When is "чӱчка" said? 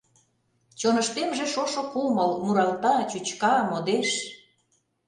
3.09-3.53